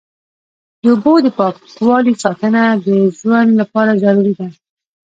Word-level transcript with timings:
د 0.81 0.83
اوبو 0.93 1.13
د 1.25 1.27
پاکوالي 1.37 2.13
ساتنه 2.23 2.61
د 2.85 2.87
ژوند 3.17 3.49
لپاره 3.59 3.91
ضروري 4.03 4.33
ده. 4.39 4.47